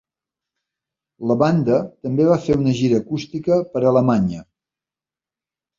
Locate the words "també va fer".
2.07-2.59